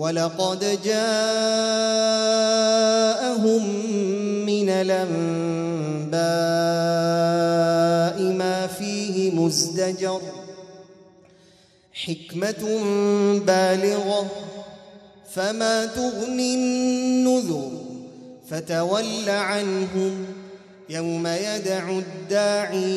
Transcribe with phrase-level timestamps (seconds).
[0.00, 1.64] ولقد جاءهم
[4.46, 6.20] من الأنباء
[8.32, 10.20] ما فيه مزدجر
[11.92, 12.80] حكمة
[13.46, 14.26] بالغة
[15.32, 17.70] فما تغني النذر
[18.50, 20.26] فتول عنهم
[20.88, 22.96] يوم يدعو الداعي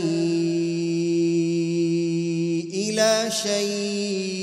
[2.73, 4.42] إلى شيء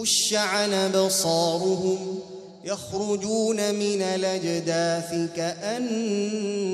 [0.00, 2.18] خش عن أبصارهم
[2.64, 6.72] يخرجون من الأجداث كأنهم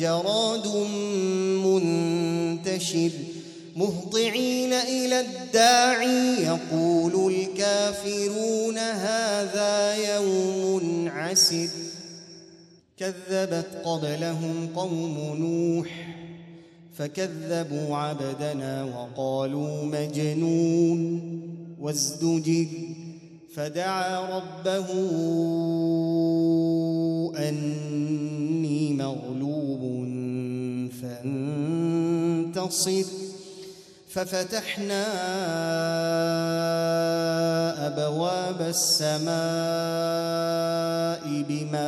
[0.00, 0.66] جراد
[1.64, 3.10] منتشر
[3.76, 11.68] مهطعين إلى الداعي يقول الكافرون هذا يوم عسر.
[12.96, 15.88] كذبت قبلهم قوم نوح
[16.98, 21.53] فكذبوا عبدنا وقالوا مجنون.
[21.84, 22.66] وازدجر.
[23.56, 24.88] فدعا ربه
[27.38, 29.82] أني مغلوب
[31.02, 33.04] فانتصر.
[34.10, 35.04] ففتحنا
[37.86, 39.34] أبواب السماء
[41.48, 41.84] بماء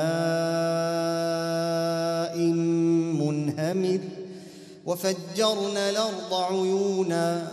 [3.23, 4.01] منهمر.
[4.87, 7.53] وفجرنا الأرض عيونا.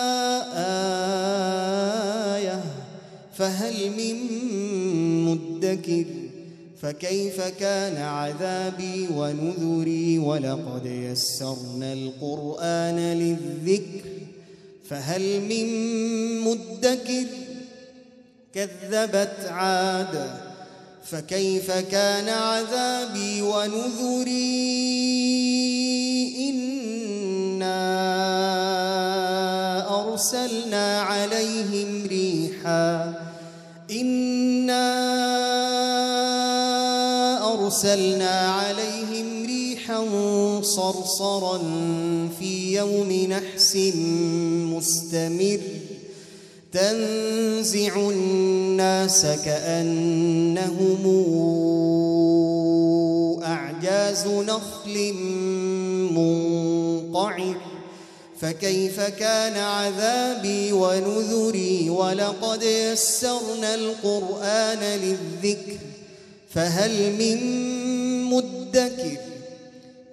[3.41, 4.15] فهل من
[5.25, 6.05] مدكر
[6.81, 14.09] فكيف كان عذابي ونذري ولقد يسرنا القرآن للذكر
[14.89, 15.67] فهل من
[16.39, 17.25] مدكر
[18.53, 20.29] كذبت عاد
[21.05, 24.51] فكيف كان عذابي ونذري
[26.49, 28.01] إنا
[30.21, 33.13] أرسلنا عليهم ريحا.
[33.91, 34.87] إنا
[37.53, 40.05] أرسلنا عليهم ريحا
[40.61, 41.57] صرصرا
[42.39, 43.75] في يوم نحس
[44.73, 45.59] مستمر.
[46.71, 51.03] تنزع الناس كأنهم
[53.43, 55.13] أعجاز نخل
[56.13, 57.70] منقعر.
[58.41, 65.77] فكيف كان عذابي ونذري ولقد يسرنا القرآن للذكر
[66.49, 67.37] فهل من
[68.23, 69.17] مدكر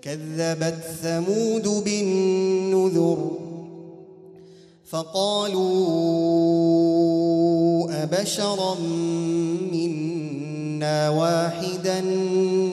[0.03, 3.31] كذبت ثمود بالنذر
[4.87, 5.63] فقالوا
[8.03, 8.75] أبشرا
[9.73, 12.01] منا واحدا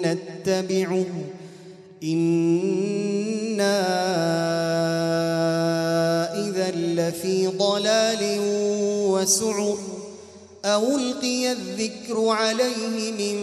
[0.03, 1.05] نتبعه
[2.03, 3.75] إنا
[6.95, 8.38] لفي ضلال
[9.11, 9.78] وسعر
[10.66, 13.38] ألقي الذكر عليه من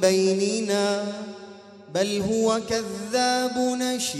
[0.00, 1.04] بيننا
[1.94, 4.18] بل هو كذاب نشر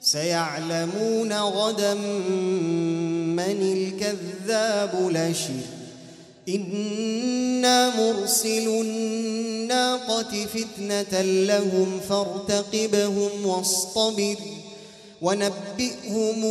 [0.00, 5.82] سيعلمون غدا من الكذاب لشر
[6.48, 14.36] إنا مرسل الناقة فتنة لهم فارتقبهم واصطبر
[15.22, 16.44] ونبئهم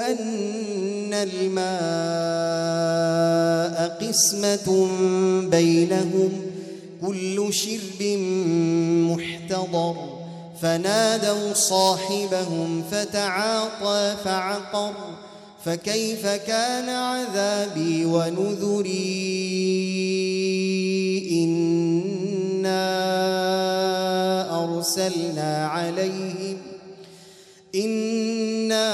[0.00, 2.50] أن الماء
[4.08, 4.88] قسمة
[5.50, 6.32] بينهم
[7.06, 8.02] كل شرب
[9.10, 9.96] محتضر
[10.62, 14.94] فنادوا صاحبهم فتعاطى فعقر
[15.64, 19.30] فكيف كان عذابي ونذري
[21.32, 22.09] إنا
[24.90, 26.56] أرسلنا عليهم
[27.74, 28.90] إنا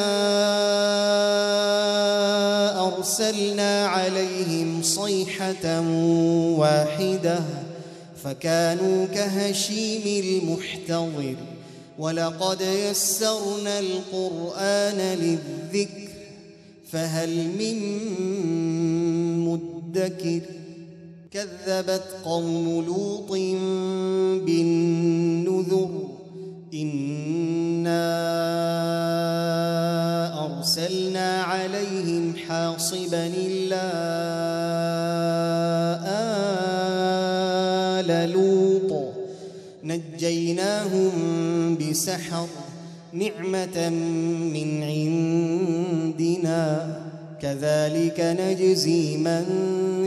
[2.86, 5.80] أرسلنا عليهم صيحة
[6.58, 7.40] واحدة
[8.24, 11.36] فكانوا كهشيم المحتضر
[11.98, 16.08] ولقد يسرنا القرآن للذكر
[16.92, 17.78] فهل من
[19.38, 20.40] مدكر
[21.30, 23.30] كذبت قوم لوط
[24.46, 25.55] بالنذر
[41.78, 42.46] بسحر
[43.12, 43.88] نعمة
[44.54, 46.96] من عندنا.
[47.42, 49.44] كذلك نجزي من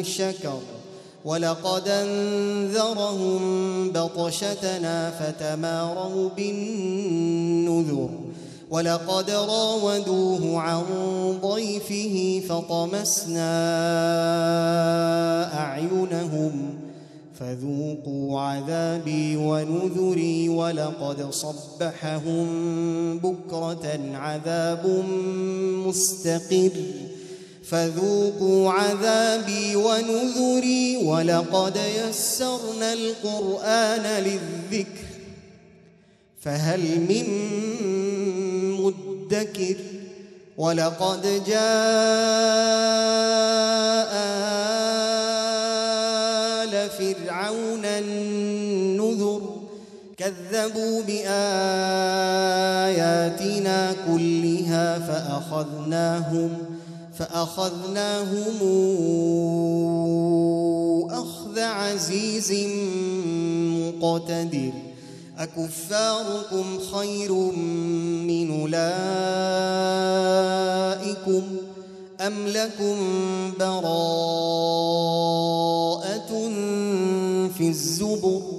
[0.04, 0.60] شكر.
[1.26, 3.42] ولقد أنذرهم
[3.92, 8.10] بطشتنا فتماروا بالنذر.
[8.72, 10.84] ولقد راودوه عن
[11.42, 13.50] ضيفه فطمسنا
[15.60, 16.74] أعينهم.
[17.40, 22.48] فذوقوا عذابي ونذري ولقد صبحهم
[23.20, 25.04] بكرة عذاب
[25.88, 26.72] مستقر.
[27.70, 35.06] فذوقوا عذابي ونذري ولقد يسرنا القرآن للذكر.
[36.42, 37.26] فهل من
[38.80, 39.76] مدكر؟
[40.58, 41.60] ولقد جاء
[50.30, 51.36] كذبوا بآياتنا
[54.08, 56.58] كلها فأخذناهم
[57.18, 58.60] فأخذناهم
[61.12, 62.54] أخذ عزيز
[64.02, 64.72] مقتدر
[65.38, 67.32] أكفاركم خير
[68.28, 68.94] من أولئكم
[72.22, 72.98] أم لكم
[73.60, 73.90] براءة
[77.58, 78.59] في الزبر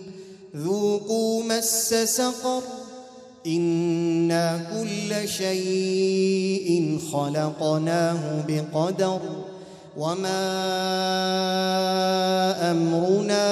[0.55, 2.61] ذوقوا مس سقر
[3.47, 9.19] إنا كل شيء خلقناه بقدر
[9.97, 10.41] وما
[12.71, 13.47] أمرنا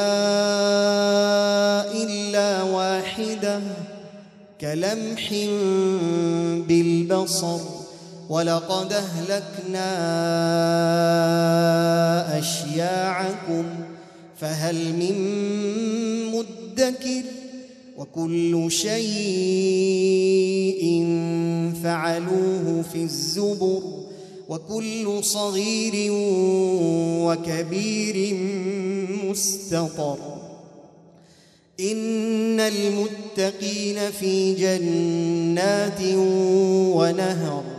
[1.91, 3.59] إلا واحدة
[4.61, 5.29] كلمح
[6.67, 7.59] بالبصر
[8.29, 9.89] ولقد أهلكنا
[12.39, 13.65] أشياعكم
[14.39, 15.15] فهل من
[16.31, 17.24] مدكر
[17.97, 19.00] وكل شيء
[21.83, 23.81] فعلوه في الزبر
[24.50, 26.12] وكل صغير
[27.25, 28.36] وكبير
[29.24, 30.18] مستطر.
[31.80, 36.01] إن المتقين في جنات
[36.95, 37.78] ونهر.